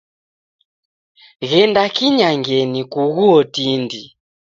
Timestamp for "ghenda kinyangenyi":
1.49-2.81